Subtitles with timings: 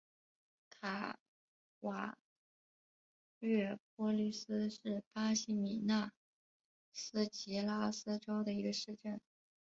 [0.81, 1.19] 卡
[1.81, 2.17] 瓦
[3.39, 6.11] 略波利斯是巴西米纳
[6.91, 9.21] 斯吉拉斯州的一个市镇。